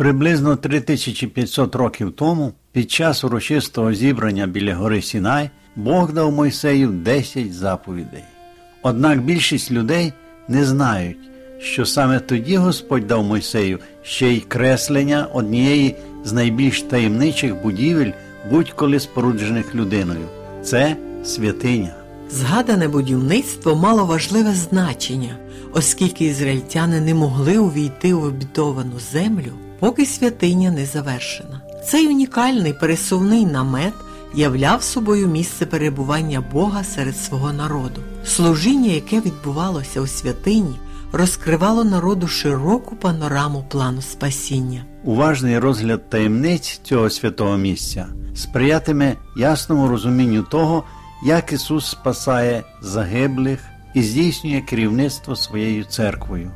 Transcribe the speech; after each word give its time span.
Приблизно 0.00 0.56
3500 0.56 1.74
років 1.74 2.12
тому, 2.12 2.52
під 2.72 2.90
час 2.90 3.24
урочистого 3.24 3.94
зібрання 3.94 4.46
біля 4.46 4.74
гори 4.74 5.02
Сінай, 5.02 5.50
Бог 5.76 6.12
дав 6.12 6.32
Мойсею 6.32 6.88
10 6.88 7.54
заповідей. 7.54 8.24
Однак 8.82 9.24
більшість 9.24 9.70
людей 9.70 10.12
не 10.48 10.64
знають, 10.64 11.16
що 11.58 11.86
саме 11.86 12.20
тоді 12.20 12.56
Господь 12.56 13.06
дав 13.06 13.24
Мойсею 13.24 13.78
ще 14.02 14.28
й 14.28 14.40
креслення 14.40 15.28
однієї 15.32 15.96
з 16.24 16.32
найбільш 16.32 16.82
таємничих 16.82 17.62
будівель, 17.62 18.12
будь-коли 18.50 19.00
споруджених 19.00 19.74
людиною 19.74 20.26
це 20.62 20.96
святиня. 21.24 21.94
Згадане 22.30 22.88
будівництво 22.88 23.76
мало 23.76 24.04
важливе 24.04 24.52
значення, 24.52 25.36
оскільки 25.72 26.24
ізраїльтяни 26.24 27.00
не 27.00 27.14
могли 27.14 27.58
увійти 27.58 28.14
у 28.14 28.20
обітовану 28.20 28.98
землю, 29.12 29.52
поки 29.80 30.06
святиня 30.06 30.70
не 30.70 30.86
завершена. 30.86 31.60
Цей 31.86 32.08
унікальний 32.08 32.72
пересувний 32.72 33.46
намет 33.46 33.94
являв 34.34 34.82
собою 34.82 35.28
місце 35.28 35.66
перебування 35.66 36.44
Бога 36.52 36.84
серед 36.84 37.16
свого 37.16 37.52
народу. 37.52 38.00
Служіння, 38.24 38.92
яке 38.92 39.20
відбувалося 39.20 40.00
у 40.00 40.06
святині, 40.06 40.76
розкривало 41.12 41.84
народу 41.84 42.28
широку 42.28 42.96
панораму 42.96 43.64
плану 43.68 44.02
спасіння. 44.02 44.84
Уважний 45.04 45.58
розгляд 45.58 46.10
таємниць 46.10 46.80
цього 46.84 47.10
святого 47.10 47.56
місця 47.56 48.06
сприятиме 48.34 49.16
ясному 49.36 49.88
розумінню 49.88 50.42
того, 50.42 50.84
як 51.26 51.52
Ісус 51.52 51.86
спасає 51.86 52.62
загиблих 52.82 53.60
і 53.94 54.02
здійснює 54.02 54.60
керівництво 54.60 55.36
своєю 55.36 55.84
церквою. 55.84 56.50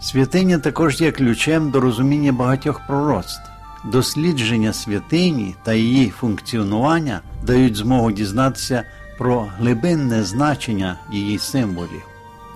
Святиня 0.00 0.58
також 0.58 1.00
є 1.00 1.12
ключем 1.12 1.70
до 1.70 1.80
розуміння 1.80 2.32
багатьох 2.32 2.80
пророцтв. 2.86 3.42
Дослідження 3.84 4.72
святині 4.72 5.54
та 5.62 5.72
її 5.72 6.10
функціонування 6.10 7.20
дають 7.46 7.76
змогу 7.76 8.12
дізнатися 8.12 8.84
про 9.18 9.48
глибинне 9.58 10.24
значення 10.24 10.98
її 11.12 11.38
символів. 11.38 12.02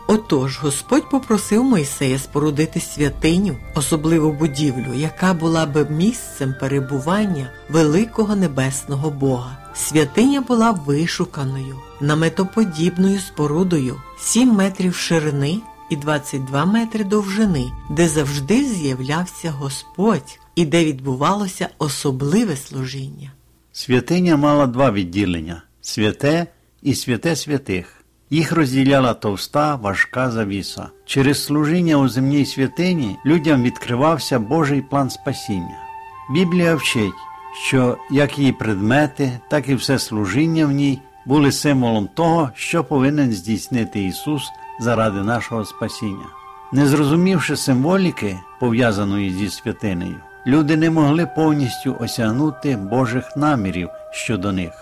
Отож 0.07 0.59
Господь 0.59 1.11
попросив 1.11 1.65
Мойсея 1.65 2.19
спорудити 2.19 2.81
святиню, 2.81 3.57
особливу 3.75 4.33
будівлю, 4.33 4.95
яка 4.95 5.35
була 5.35 5.67
би 5.67 5.85
місцем 5.85 6.55
перебування 6.61 7.51
великого 7.69 8.37
небесного 8.37 9.11
Бога. 9.11 9.57
Святиня 9.75 10.41
була 10.41 10.71
вишуканою, 10.71 11.77
наметоподібною 12.01 13.19
спорудою 13.19 13.97
7 14.19 14.53
метрів 14.53 14.95
ширини 14.95 15.61
і 15.91 15.97
22 15.97 16.65
метри 16.65 17.05
довжини, 17.05 17.73
де 17.91 18.09
завжди 18.09 18.65
з'являвся 18.65 19.51
Господь 19.51 20.39
і 20.55 20.65
де 20.65 20.85
відбувалося 20.85 21.69
особливе 21.79 22.57
служіння. 22.57 23.33
Святиня 23.73 24.37
мала 24.37 24.67
два 24.67 24.91
відділення 24.91 25.63
святе 25.81 26.47
і 26.83 26.95
святе 26.95 27.37
святих. 27.37 28.05
Їх 28.31 28.53
розділяла 28.53 29.15
товста, 29.15 29.77
важка 29.77 30.31
завіса. 30.31 30.89
Через 31.05 31.45
служіння 31.45 31.97
у 31.97 32.09
земній 32.09 32.47
святині 32.47 33.17
людям 33.27 33.63
відкривався 33.63 34.39
Божий 34.39 34.83
план 34.83 35.11
спасіння. 35.11 35.79
Біблія 36.31 36.75
вчить, 36.75 37.13
що 37.67 37.99
як 38.11 38.39
її 38.39 38.53
предмети, 38.53 39.33
так 39.51 39.69
і 39.69 39.75
все 39.75 39.99
служіння 39.99 40.67
в 40.67 40.73
ній 40.73 41.01
були 41.27 41.53
символом 41.53 42.09
того, 42.15 42.51
що 42.55 42.85
повинен 42.85 43.33
здійснити 43.33 44.05
Ісус 44.05 44.43
заради 44.81 45.21
нашого 45.21 45.65
спасіння. 45.65 46.27
Не 46.73 46.87
зрозумівши 46.87 47.57
символіки, 47.57 48.41
пов'язаної 48.61 49.33
зі 49.33 49.51
святинею, 49.51 50.17
люди 50.47 50.77
не 50.77 50.91
могли 50.91 51.27
повністю 51.27 51.97
осягнути 52.01 52.77
Божих 52.77 53.37
намірів 53.37 53.89
щодо 54.13 54.53
них. 54.53 54.73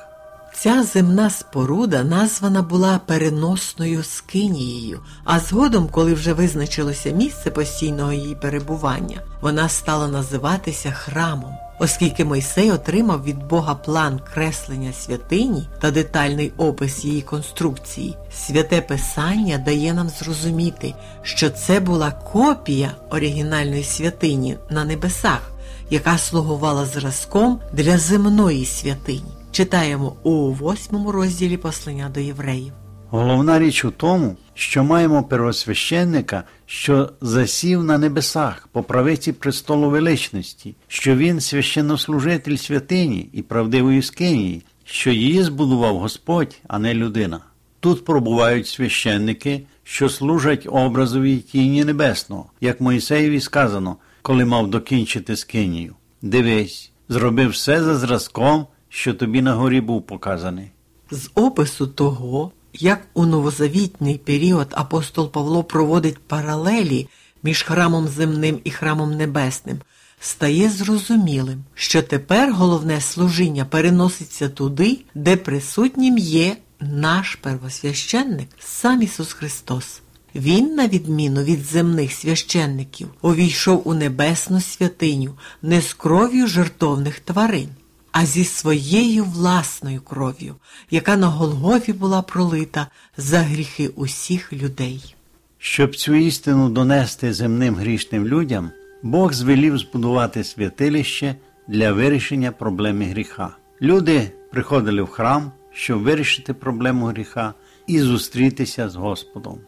Ця 0.54 0.82
земна 0.82 1.30
споруда 1.30 2.04
названа 2.04 2.62
була 2.62 3.00
переносною 3.06 4.02
скинією, 4.02 5.00
а 5.24 5.40
згодом, 5.40 5.88
коли 5.90 6.14
вже 6.14 6.32
визначилося 6.32 7.10
місце 7.10 7.50
постійного 7.50 8.12
її 8.12 8.34
перебування, 8.34 9.20
вона 9.40 9.68
стала 9.68 10.08
називатися 10.08 10.90
храмом. 10.90 11.52
Оскільки 11.82 12.24
Мойсей 12.24 12.70
отримав 12.70 13.24
від 13.24 13.46
Бога 13.46 13.74
план 13.74 14.20
креслення 14.34 14.92
святині 14.92 15.68
та 15.80 15.90
детальний 15.90 16.52
опис 16.56 17.04
її 17.04 17.22
конструкції, 17.22 18.16
святе 18.32 18.80
Писання 18.80 19.58
дає 19.58 19.94
нам 19.94 20.08
зрозуміти, 20.08 20.94
що 21.22 21.50
це 21.50 21.80
була 21.80 22.10
копія 22.10 22.90
оригінальної 23.10 23.84
святині 23.84 24.56
на 24.70 24.84
небесах, 24.84 25.52
яка 25.90 26.18
слугувала 26.18 26.84
зразком 26.84 27.60
для 27.72 27.98
земної 27.98 28.64
святині. 28.64 29.32
Читаємо 29.50 30.16
у 30.22 30.52
восьмому 30.52 31.12
розділі 31.12 31.56
послання 31.56 32.08
до 32.08 32.20
євреїв. 32.20 32.72
Головна 33.10 33.58
річ 33.58 33.84
у 33.84 33.90
тому, 33.90 34.36
що 34.62 34.84
маємо 34.84 35.22
первосвященника, 35.22 36.44
що 36.66 37.10
засів 37.20 37.84
на 37.84 37.98
небесах 37.98 38.68
по 38.72 38.82
правиці 38.82 39.32
престолу 39.32 39.90
величності, 39.90 40.74
що 40.88 41.16
він 41.16 41.40
священнослужитель 41.40 42.56
святині 42.56 43.28
і 43.32 43.42
правдивої 43.42 44.02
скинії, 44.02 44.62
що 44.84 45.10
її 45.10 45.42
збудував 45.42 45.98
Господь, 45.98 46.58
а 46.68 46.78
не 46.78 46.94
людина. 46.94 47.40
Тут 47.80 48.04
пробувають 48.04 48.66
священники, 48.66 49.62
що 49.84 50.08
служать 50.08 50.66
образові 50.70 51.36
тіні 51.36 51.84
небесного, 51.84 52.46
як 52.60 52.80
Моїсеєві 52.80 53.40
сказано, 53.40 53.96
коли 54.22 54.44
мав 54.44 54.70
докінчити 54.70 55.36
скинію. 55.36 55.94
Дивись, 56.22 56.90
зробив 57.08 57.50
все 57.50 57.82
за 57.82 57.96
зразком, 57.96 58.66
що 58.88 59.14
тобі 59.14 59.42
на 59.42 59.54
горі 59.54 59.80
був 59.80 60.02
показаний. 60.02 60.70
З 61.10 61.30
опису 61.34 61.86
того, 61.86 62.52
як 62.72 63.06
у 63.14 63.26
новозавітний 63.26 64.18
період 64.18 64.68
апостол 64.70 65.30
Павло 65.30 65.64
проводить 65.64 66.18
паралелі 66.18 67.08
між 67.42 67.62
храмом 67.62 68.08
земним 68.08 68.58
і 68.64 68.70
храмом 68.70 69.16
небесним, 69.16 69.78
стає 70.20 70.70
зрозумілим, 70.70 71.64
що 71.74 72.02
тепер 72.02 72.52
головне 72.52 73.00
служіння 73.00 73.64
переноситься 73.64 74.48
туди, 74.48 74.98
де 75.14 75.36
присутнім 75.36 76.18
є 76.18 76.56
наш 76.80 77.34
первосвященник, 77.34 78.48
сам 78.58 79.02
Ісус 79.02 79.32
Христос. 79.32 80.00
Він, 80.34 80.74
на 80.74 80.88
відміну 80.88 81.42
від 81.42 81.64
земних 81.64 82.12
священників, 82.12 83.08
увійшов 83.22 83.88
у 83.88 83.94
небесну 83.94 84.60
святиню 84.60 85.34
не 85.62 85.80
з 85.80 85.94
кров'ю 85.94 86.46
жертовних 86.46 87.20
тварин, 87.20 87.68
а 88.12 88.26
зі 88.26 88.44
своєю 88.44 89.24
власною 89.24 90.00
кров'ю, 90.00 90.54
яка 90.90 91.16
на 91.16 91.26
Голгофі 91.26 91.92
була 91.92 92.22
пролита 92.22 92.86
за 93.16 93.38
гріхи 93.38 93.88
усіх 93.88 94.52
людей. 94.52 95.14
Щоб 95.58 95.96
цю 95.96 96.14
істину 96.14 96.68
донести 96.68 97.32
земним 97.32 97.74
грішним 97.74 98.26
людям, 98.26 98.70
Бог 99.02 99.32
звелів 99.32 99.78
збудувати 99.78 100.44
святилище 100.44 101.34
для 101.68 101.92
вирішення 101.92 102.52
проблеми 102.52 103.04
гріха. 103.04 103.56
Люди 103.82 104.30
приходили 104.50 105.02
в 105.02 105.06
храм, 105.06 105.52
щоб 105.72 106.02
вирішити 106.02 106.54
проблему 106.54 107.06
гріха 107.06 107.54
і 107.86 108.00
зустрітися 108.00 108.88
з 108.88 108.96
Господом. 108.96 109.58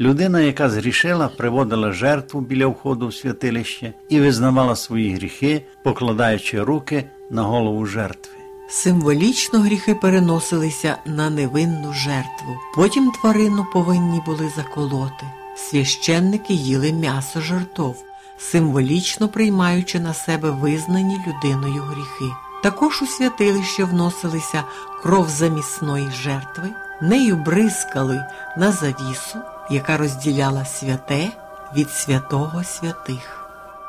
Людина, 0.00 0.40
яка 0.40 0.70
згрішила, 0.70 1.28
приводила 1.28 1.92
жертву 1.92 2.40
біля 2.40 2.66
входу 2.66 3.08
в 3.08 3.14
святилище 3.14 3.92
і 4.08 4.20
визнавала 4.20 4.76
свої 4.76 5.14
гріхи, 5.14 5.64
покладаючи 5.84 6.62
руки 6.62 7.04
на 7.30 7.42
голову 7.42 7.86
жертви. 7.86 8.32
Символічно 8.68 9.60
гріхи 9.60 9.94
переносилися 9.94 10.96
на 11.06 11.30
невинну 11.30 11.92
жертву. 11.92 12.56
Потім 12.74 13.10
тварину 13.10 13.66
повинні 13.72 14.20
були 14.26 14.52
заколоти. 14.56 15.26
Священники 15.56 16.54
їли 16.54 16.92
м'ясо 16.92 17.40
жертов, 17.40 17.96
символічно 18.38 19.28
приймаючи 19.28 20.00
на 20.00 20.14
себе 20.14 20.50
визнані 20.50 21.18
людиною 21.26 21.82
гріхи. 21.82 22.34
Також 22.62 23.02
у 23.02 23.06
святилище 23.06 23.84
вносилися 23.84 24.64
кров 25.02 25.28
замісної 25.28 26.10
жертви, 26.10 26.68
нею 27.02 27.36
бризкали 27.36 28.24
на 28.56 28.72
завісу, 28.72 29.38
яка 29.70 29.96
розділяла 29.96 30.64
святе 30.64 31.28
від 31.76 31.90
святого 31.90 32.64
святих. 32.64 33.40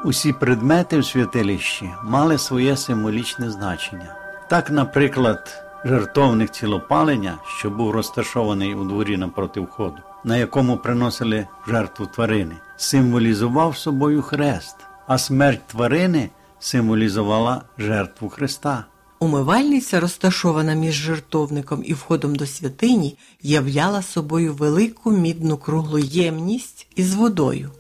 Усі 0.03 0.33
предмети 0.33 0.99
в 0.99 1.05
святилищі 1.05 1.89
мали 2.03 2.37
своє 2.37 2.77
символічне 2.77 3.51
значення. 3.51 4.15
Так, 4.49 4.71
наприклад, 4.71 5.63
жертовник 5.85 6.51
цілопалення, 6.51 7.37
що 7.57 7.69
був 7.69 7.91
розташований 7.91 8.75
у 8.75 8.83
дворі 8.83 9.17
напроти 9.17 9.59
входу, 9.59 9.97
на 10.23 10.37
якому 10.37 10.77
приносили 10.77 11.47
жертву 11.67 12.05
тварини, 12.05 12.55
символізував 12.77 13.77
собою 13.77 14.21
хрест, 14.21 14.75
а 15.07 15.17
смерть 15.17 15.67
тварини 15.67 16.29
символізувала 16.59 17.61
жертву 17.77 18.29
Христа. 18.29 18.85
Умивальниця, 19.25 19.99
розташована 19.99 20.73
між 20.73 20.93
жертовником 20.93 21.83
і 21.85 21.93
входом 21.93 22.35
до 22.35 22.45
святині, 22.45 23.17
являла 23.41 24.01
собою 24.01 24.53
велику 24.53 25.11
мідну 25.11 25.57
круглу 25.57 25.99
ємність 25.99 26.87
із 26.95 27.13
водою. 27.13 27.71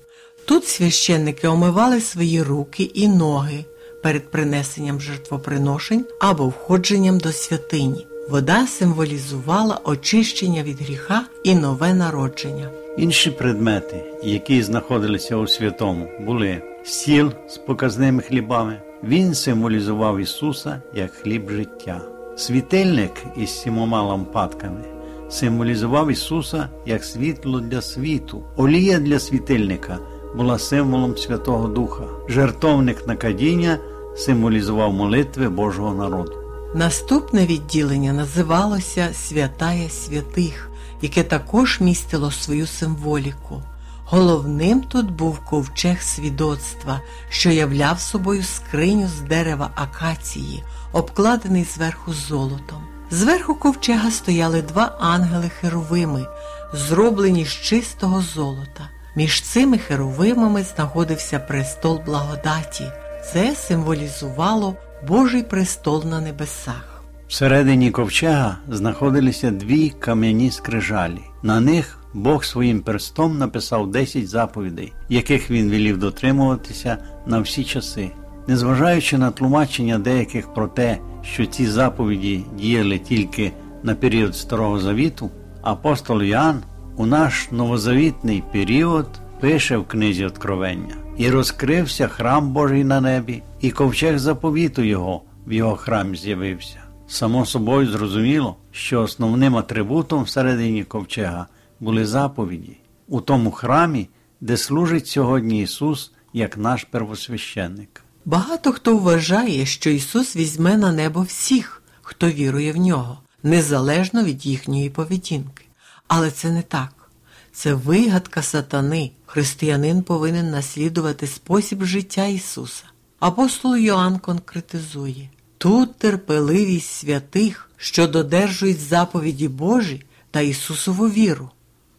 Тут 0.45 0.67
священники 0.67 1.47
омивали 1.47 2.01
свої 2.01 2.41
руки 2.41 2.83
і 2.83 3.07
ноги 3.07 3.65
перед 4.03 4.31
принесенням 4.31 5.01
жертвоприношень 5.01 6.05
або 6.19 6.47
входженням 6.47 7.17
до 7.17 7.31
святині. 7.31 8.07
Вода 8.29 8.67
символізувала 8.67 9.79
очищення 9.83 10.63
від 10.63 10.81
гріха 10.81 11.25
і 11.43 11.55
нове 11.55 11.93
народження. 11.93 12.69
Інші 12.97 13.31
предмети, 13.31 14.03
які 14.23 14.63
знаходилися 14.63 15.35
у 15.35 15.47
святому, 15.47 16.07
були 16.19 16.61
стіл 16.85 17.31
з 17.47 17.57
показними 17.57 18.21
хлібами. 18.21 18.81
Він 19.03 19.35
символізував 19.35 20.19
Ісуса 20.19 20.81
як 20.93 21.11
хліб 21.11 21.49
життя. 21.49 22.01
Світильник 22.37 23.11
із 23.37 23.49
сімома 23.61 24.01
лампадками 24.03 24.81
символізував 25.29 26.11
Ісуса 26.11 26.69
як 26.85 27.03
світло 27.03 27.59
для 27.59 27.81
світу. 27.81 28.43
Олія 28.55 28.99
для 28.99 29.19
світильника 29.19 29.99
була 30.35 30.59
символом 30.59 31.17
Святого 31.17 31.67
Духа. 31.67 32.03
Жертовник 32.29 33.07
на 33.07 33.15
кадіння 33.15 33.77
символізував 34.17 34.93
молитви 34.93 35.49
Божого 35.49 35.93
народу. 35.93 36.33
Наступне 36.75 37.45
відділення 37.45 38.13
називалося 38.13 39.09
Святая 39.13 39.89
святих, 39.89 40.69
яке 41.01 41.23
також 41.23 41.81
містило 41.81 42.31
свою 42.31 42.67
символіку. 42.67 43.61
Головним 44.05 44.81
тут 44.81 45.11
був 45.11 45.39
ковчег 45.39 46.01
свідоцтва, 46.01 47.01
що 47.29 47.51
являв 47.51 47.99
собою 47.99 48.43
скриню 48.43 49.07
з 49.07 49.21
дерева 49.21 49.69
акації, 49.75 50.63
обкладений 50.93 51.63
зверху 51.63 52.13
золотом. 52.13 52.83
Зверху 53.11 53.55
ковчега 53.55 54.11
стояли 54.11 54.61
два 54.61 54.97
ангели 54.99 55.49
херовими, 55.49 56.25
зроблені 56.73 57.45
з 57.45 57.49
чистого 57.49 58.21
золота. 58.21 58.89
Між 59.15 59.41
цими 59.41 59.77
херовимами 59.77 60.63
знаходився 60.63 61.39
престол 61.39 62.01
благодаті. 62.05 62.91
Це 63.33 63.55
символізувало 63.55 64.75
Божий 65.07 65.43
престол 65.43 66.05
на 66.05 66.21
небесах. 66.21 67.03
Всередині 67.27 67.91
ковчега 67.91 68.57
знаходилися 68.69 69.51
дві 69.51 69.89
кам'яні 69.89 70.51
скрижалі. 70.51 71.21
На 71.43 71.59
них 71.59 71.97
Бог 72.15 72.45
своїм 72.45 72.81
перстом 72.81 73.37
написав 73.37 73.91
10 73.91 74.27
заповідей, 74.27 74.93
яких 75.09 75.51
він 75.51 75.69
велів 75.69 75.97
дотримуватися 75.97 76.97
на 77.25 77.39
всі 77.39 77.63
часи. 77.63 78.11
Незважаючи 78.47 79.17
на 79.17 79.31
тлумачення 79.31 79.99
деяких 79.99 80.53
про 80.53 80.67
те, 80.67 80.97
що 81.21 81.45
ці 81.45 81.67
заповіді 81.67 82.43
діяли 82.57 82.99
тільки 82.99 83.51
на 83.83 83.95
період 83.95 84.35
Старого 84.35 84.79
Завіту, 84.79 85.29
апостол 85.61 86.21
Іоанн 86.21 86.63
у 86.97 87.05
наш 87.05 87.51
новозавітний 87.51 88.43
період 88.51 89.07
пише 89.39 89.77
в 89.77 89.87
книзі 89.87 90.25
Откровення 90.25 90.95
і 91.17 91.29
розкрився 91.29 92.07
храм 92.07 92.53
Божий 92.53 92.83
на 92.83 93.01
небі, 93.01 93.41
і 93.61 93.71
ковчег 93.71 94.17
заповіту 94.17 94.81
його 94.81 95.21
в 95.47 95.53
його 95.53 95.75
храмі 95.75 96.17
з'явився. 96.17 96.77
Само 97.07 97.45
собою 97.45 97.87
зрозуміло, 97.87 98.55
що 98.71 99.01
основним 99.01 99.57
атрибутом 99.57 100.23
всередині 100.23 100.83
ковчега 100.83 101.47
були 101.79 102.05
заповіді 102.05 102.77
у 103.07 103.21
тому 103.21 103.51
храмі, 103.51 104.09
де 104.41 104.57
служить 104.57 105.07
сьогодні 105.07 105.61
Ісус 105.61 106.11
як 106.33 106.57
наш 106.57 106.83
первосвященник. 106.83 108.03
Багато 108.25 108.71
хто 108.71 108.97
вважає, 108.97 109.65
що 109.65 109.89
Ісус 109.89 110.35
візьме 110.35 110.77
на 110.77 110.91
небо 110.91 111.21
всіх, 111.21 111.83
хто 112.01 112.29
вірує 112.29 112.73
в 112.73 112.77
нього, 112.77 113.19
незалежно 113.43 114.23
від 114.23 114.45
їхньої 114.45 114.89
поведінки. 114.89 115.65
Але 116.07 116.31
це 116.31 116.51
не 116.51 116.61
так. 116.61 117.09
Це 117.51 117.73
вигадка 117.73 118.41
сатани. 118.41 119.11
Християнин 119.25 120.03
повинен 120.03 120.51
наслідувати 120.51 121.27
спосіб 121.27 121.83
життя 121.83 122.25
Ісуса. 122.25 122.83
Апостол 123.19 123.75
Йоанн 123.75 124.19
конкретизує 124.19 125.29
тут 125.57 125.95
терпеливість 125.95 126.89
святих, 126.89 127.69
що 127.77 128.07
додержують 128.07 128.79
заповіді 128.79 129.47
Божі 129.47 130.03
та 130.31 130.41
Ісусову 130.41 131.09
віру. 131.09 131.49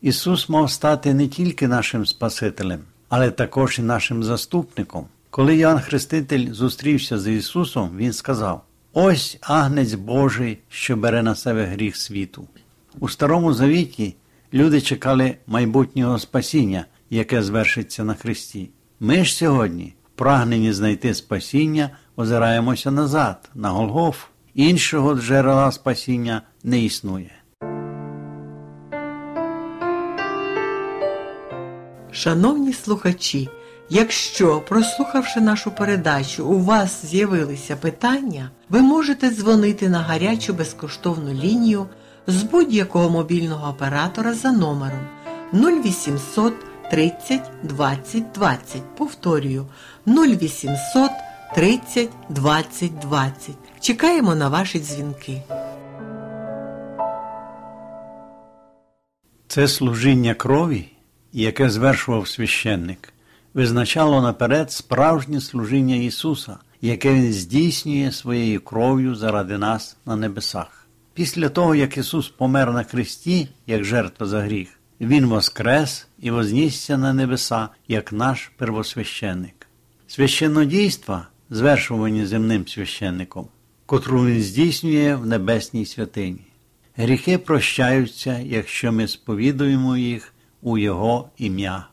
Ісус 0.02 0.48
мав 0.48 0.70
стати 0.70 1.14
не 1.14 1.28
тільки 1.28 1.68
нашим 1.68 2.06
Спасителем, 2.06 2.80
але 3.08 3.30
також 3.30 3.78
і 3.78 3.82
нашим 3.82 4.24
заступником. 4.24 5.06
Коли 5.30 5.56
Ян 5.56 5.80
Хреститель 5.80 6.52
зустрівся 6.52 7.18
з 7.18 7.30
Ісусом, 7.32 7.90
Він 7.96 8.12
сказав: 8.12 8.62
Ось 8.92 9.38
агнець 9.40 9.94
Божий, 9.94 10.58
що 10.68 10.96
бере 10.96 11.22
на 11.22 11.34
себе 11.34 11.64
гріх 11.64 11.96
світу. 11.96 12.46
У 13.00 13.08
Старому 13.08 13.52
Завіті 13.52 14.14
люди 14.52 14.80
чекали 14.80 15.36
майбутнього 15.46 16.18
спасіння, 16.18 16.86
яке 17.10 17.42
звершиться 17.42 18.04
на 18.04 18.14
Христі. 18.14 18.70
Ми 19.00 19.24
ж 19.24 19.34
сьогодні, 19.34 19.94
прагнені 20.14 20.72
знайти 20.72 21.14
спасіння, 21.14 21.90
озираємося 22.16 22.90
назад, 22.90 23.50
на 23.54 23.70
Голгоф. 23.70 24.24
Іншого 24.54 25.14
джерела 25.14 25.72
спасіння 25.72 26.42
не 26.64 26.80
існує. 26.80 27.30
Шановні 32.16 32.72
слухачі, 32.72 33.48
якщо, 33.90 34.60
прослухавши 34.60 35.40
нашу 35.40 35.70
передачу, 35.70 36.46
у 36.46 36.60
вас 36.60 37.06
з'явилися 37.06 37.76
питання, 37.76 38.50
ви 38.68 38.80
можете 38.80 39.30
дзвонити 39.30 39.88
на 39.88 39.98
гарячу 39.98 40.52
безкоштовну 40.52 41.32
лінію 41.32 41.86
з 42.26 42.42
будь-якого 42.42 43.10
мобільного 43.10 43.70
оператора 43.70 44.34
за 44.34 44.52
номером 44.52 45.00
0800 45.52 46.54
30 46.90 47.40
20 47.62 48.32
20. 48.34 48.96
Повторюю 48.96 49.66
0800 50.06 51.10
30 51.54 52.08
20 52.28 52.98
20. 52.98 53.54
Чекаємо 53.80 54.34
на 54.34 54.48
ваші 54.48 54.80
дзвінки. 54.80 55.42
Це 59.48 59.68
служіння 59.68 60.34
крові, 60.34 60.95
яке 61.32 61.70
звершував 61.70 62.28
священник, 62.28 63.12
визначало 63.54 64.22
наперед 64.22 64.72
справжнє 64.72 65.40
служіння 65.40 65.96
Ісуса, 65.96 66.56
яке 66.80 67.14
Він 67.14 67.32
здійснює 67.32 68.12
своєю 68.12 68.60
кров'ю 68.60 69.14
заради 69.14 69.58
нас 69.58 69.96
на 70.06 70.16
небесах. 70.16 70.86
Після 71.14 71.48
того, 71.48 71.74
як 71.74 71.96
Ісус 71.96 72.28
помер 72.28 72.72
на 72.72 72.84
хресті, 72.84 73.48
як 73.66 73.84
жертва 73.84 74.26
за 74.26 74.40
гріх, 74.40 74.68
Він 75.00 75.26
воскрес 75.26 76.06
і 76.20 76.30
вознісся 76.30 76.98
на 76.98 77.12
небеса, 77.12 77.68
як 77.88 78.12
наш 78.12 78.50
первосвященник. 78.56 79.66
Священнодійства, 80.06 81.28
звершувані 81.50 82.26
земним 82.26 82.66
священником, 82.66 83.48
котру 83.86 84.26
він 84.26 84.42
здійснює 84.42 85.14
в 85.14 85.26
небесній 85.26 85.86
святині. 85.86 86.40
Гріхи 86.96 87.38
прощаються, 87.38 88.38
якщо 88.38 88.92
ми 88.92 89.08
сповідуємо 89.08 89.96
їх 89.96 90.32
у 90.66 90.78
Його 90.78 91.28
ім'я. 91.38 91.86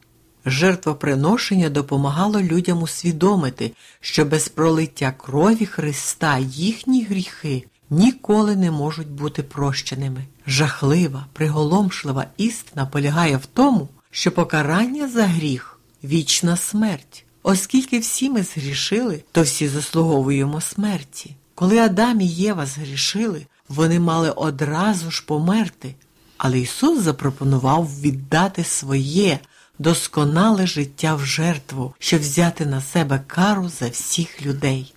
Жертвоприношення 0.46 1.70
допомагало 1.70 2.42
людям 2.42 2.82
усвідомити, 2.82 3.72
що 4.00 4.26
без 4.26 4.48
пролиття 4.48 5.14
крові 5.18 5.66
Христа 5.66 6.38
їхні 6.38 7.04
гріхи 7.04 7.64
ніколи 7.90 8.56
не 8.56 8.72
можуть 8.72 9.12
бути 9.12 9.44
прощеними. 9.44 10.24
Жахлива, 10.48 11.26
приголомшлива 11.34 12.26
істина 12.38 12.86
полягає 12.86 13.38
в 13.38 13.46
тому, 13.46 13.88
що 14.12 14.32
покарання 14.32 15.10
за 15.10 15.24
гріх 15.24 15.80
вічна 16.04 16.58
смерть. 16.58 17.26
Оскільки 17.44 18.00
всі 18.00 18.30
ми 18.30 18.44
згрішили, 18.44 19.24
то 19.32 19.42
всі 19.42 19.68
заслуговуємо 19.68 20.62
смерті. 20.62 21.36
Коли 21.56 21.78
Адам 21.78 22.22
і 22.22 22.28
Єва 22.28 22.66
згрішили, 22.66 23.46
вони 23.70 24.00
мали 24.00 24.32
одразу 24.32 25.12
ж 25.12 25.24
померти. 25.26 25.96
Але 26.44 26.60
Ісус 26.60 27.00
запропонував 27.00 27.90
віддати 28.02 28.64
своє 28.64 29.40
досконале 29.80 30.68
життя 30.68 31.16
в 31.16 31.26
жертву, 31.26 31.94
щоб 32.00 32.20
взяти 32.20 32.66
на 32.66 32.82
себе 32.82 33.22
кару 33.28 33.70
за 33.70 33.88
всіх 33.88 34.46
людей. 34.46 34.94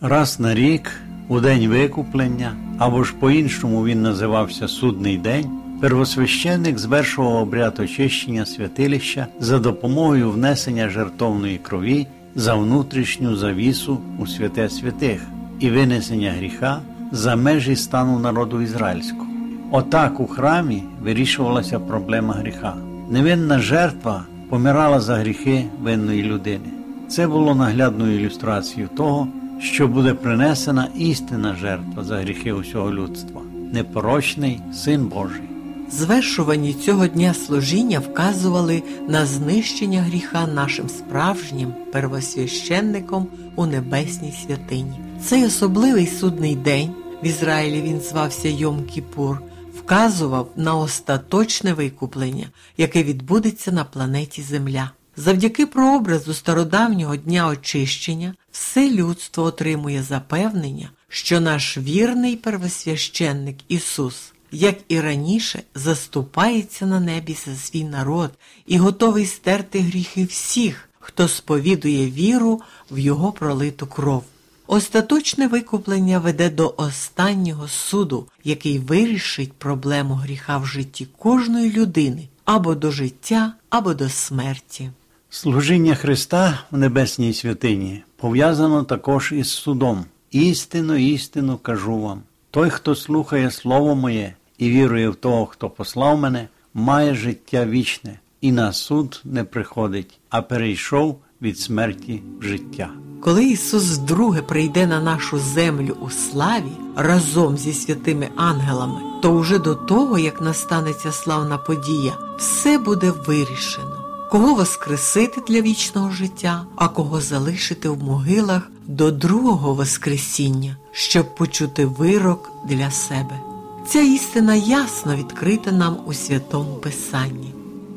Раз 0.00 0.40
на 0.40 0.54
рік, 0.54 0.90
у 1.28 1.40
день 1.40 1.68
викуплення, 1.68 2.56
або 2.78 3.04
ж 3.04 3.14
по-іншому 3.20 3.84
він 3.84 4.02
називався 4.02 4.68
Судний 4.68 5.18
день, 5.18 5.50
первосвященник 5.80 6.78
звершував 6.78 7.34
обряд 7.34 7.80
очищення 7.80 8.46
святилища 8.46 9.26
за 9.40 9.58
допомогою 9.58 10.30
внесення 10.30 10.88
жертовної 10.88 11.58
крові 11.58 12.06
за 12.34 12.54
внутрішню 12.54 13.36
завісу 13.36 13.98
у 14.18 14.26
святе 14.26 14.68
святих 14.68 15.22
і 15.60 15.70
винесення 15.70 16.32
гріха 16.32 16.80
за 17.12 17.36
межі 17.36 17.76
стану 17.76 18.18
народу 18.18 18.62
ізраїльського. 18.62 19.27
Отак 19.70 20.20
у 20.20 20.26
храмі 20.26 20.82
вирішувалася 21.02 21.80
проблема 21.80 22.34
гріха. 22.34 22.76
Невинна 23.10 23.58
жертва 23.58 24.24
помирала 24.50 25.00
за 25.00 25.16
гріхи 25.16 25.64
винної 25.82 26.22
людини. 26.22 26.68
Це 27.08 27.26
було 27.26 27.54
наглядною 27.54 28.20
ілюстрацією 28.20 28.88
того, 28.96 29.28
що 29.60 29.88
буде 29.88 30.14
принесена 30.14 30.88
істинна 30.96 31.54
жертва 31.54 32.04
за 32.04 32.16
гріхи 32.16 32.52
усього 32.52 32.92
людства, 32.92 33.40
непорочний 33.72 34.60
Син 34.72 35.06
Божий. 35.06 35.42
Звершувані 35.90 36.74
цього 36.74 37.06
дня 37.06 37.34
служіння 37.34 37.98
вказували 37.98 38.82
на 39.08 39.26
знищення 39.26 40.02
гріха 40.02 40.46
нашим 40.46 40.88
справжнім 40.88 41.72
первосвященником 41.92 43.26
у 43.56 43.66
небесній 43.66 44.34
святині. 44.46 45.00
Цей 45.20 45.44
особливий 45.44 46.06
судний 46.06 46.56
день 46.56 46.90
в 47.22 47.26
Ізраїлі 47.26 47.82
він 47.82 48.00
звався 48.00 48.48
Йом 48.48 48.84
Кіпур, 48.84 49.42
вказував 49.88 50.50
на 50.56 50.76
остаточне 50.76 51.72
викуплення, 51.72 52.46
яке 52.76 53.02
відбудеться 53.02 53.72
на 53.72 53.84
планеті 53.84 54.42
Земля. 54.42 54.90
Завдяки 55.16 55.66
прообразу 55.66 56.34
стародавнього 56.34 57.16
дня 57.16 57.48
очищення 57.48 58.34
все 58.52 58.90
людство 58.90 59.44
отримує 59.44 60.02
запевнення, 60.02 60.90
що 61.08 61.40
наш 61.40 61.78
вірний 61.78 62.36
первосвященник 62.36 63.56
Ісус, 63.68 64.32
як 64.52 64.76
і 64.88 65.00
раніше, 65.00 65.62
заступається 65.74 66.86
на 66.86 67.00
небі 67.00 67.36
за 67.46 67.56
свій 67.56 67.84
народ 67.84 68.30
і 68.66 68.78
готовий 68.78 69.26
стерти 69.26 69.80
гріхи 69.80 70.24
всіх, 70.24 70.88
хто 71.00 71.28
сповідує 71.28 72.10
віру 72.10 72.60
в 72.90 72.98
Його 72.98 73.32
пролиту 73.32 73.86
кров. 73.86 74.24
Остаточне 74.70 75.46
викуплення 75.46 76.18
веде 76.18 76.50
до 76.50 76.74
останнього 76.76 77.68
суду, 77.68 78.26
який 78.44 78.78
вирішить 78.78 79.52
проблему 79.52 80.14
гріха 80.14 80.58
в 80.58 80.66
житті 80.66 81.08
кожної 81.18 81.72
людини 81.72 82.28
або 82.44 82.74
до 82.74 82.90
життя, 82.90 83.52
або 83.70 83.94
до 83.94 84.08
смерті. 84.08 84.90
Служіння 85.30 85.94
Христа 85.94 86.58
в 86.70 86.78
небесній 86.78 87.32
святині 87.32 88.02
пов'язано 88.16 88.84
також 88.84 89.32
із 89.32 89.50
судом. 89.50 90.04
Істину, 90.30 90.96
істину 90.96 91.56
кажу 91.56 92.00
вам: 92.00 92.22
той, 92.50 92.70
хто 92.70 92.94
слухає 92.94 93.50
Слово 93.50 93.94
моє 93.94 94.34
і 94.58 94.70
вірує 94.70 95.08
в 95.08 95.14
того, 95.14 95.46
хто 95.46 95.70
послав 95.70 96.18
мене, 96.18 96.48
має 96.74 97.14
життя 97.14 97.66
вічне 97.66 98.18
і 98.40 98.52
на 98.52 98.72
суд 98.72 99.20
не 99.24 99.44
приходить, 99.44 100.18
а 100.30 100.42
перейшов 100.42 101.20
від 101.42 101.58
смерті 101.58 102.22
в 102.40 102.42
життя. 102.42 102.90
Коли 103.20 103.44
Ісус 103.44 103.84
вдруге 103.84 104.42
прийде 104.42 104.86
на 104.86 105.00
нашу 105.00 105.38
землю 105.38 105.96
у 106.00 106.10
славі 106.10 106.72
разом 106.96 107.58
зі 107.58 107.72
святими 107.72 108.28
ангелами, 108.36 109.00
то 109.22 109.32
уже 109.32 109.58
до 109.58 109.74
того, 109.74 110.18
як 110.18 110.40
настане 110.40 110.92
ця 110.92 111.12
славна 111.12 111.58
подія, 111.58 112.16
все 112.38 112.78
буде 112.78 113.12
вирішено. 113.26 114.04
Кого 114.30 114.54
воскресити 114.54 115.40
для 115.48 115.60
вічного 115.60 116.10
життя, 116.10 116.66
а 116.76 116.88
кого 116.88 117.20
залишити 117.20 117.88
в 117.88 118.02
могилах 118.02 118.70
до 118.86 119.10
другого 119.10 119.74
Воскресіння, 119.74 120.76
щоб 120.92 121.34
почути 121.34 121.86
вирок 121.86 122.50
для 122.68 122.90
себе. 122.90 123.40
Ця 123.88 124.00
істина 124.00 124.54
ясно 124.54 125.16
відкрита 125.16 125.72
нам 125.72 125.96
у 126.06 126.14
Святому 126.14 126.74
Писанні. 126.74 127.54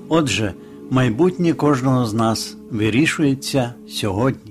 Отже, 0.10 0.54
майбутнє 0.92 1.54
кожного 1.54 2.06
з 2.06 2.14
нас 2.14 2.58
вирішується 2.72 3.74
сьогодні. 3.88 4.51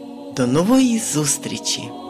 До 0.41 0.47
нової 0.47 0.99
зустрічі! 0.99 2.00